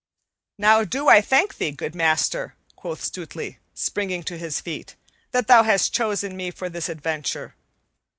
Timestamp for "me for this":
6.35-6.89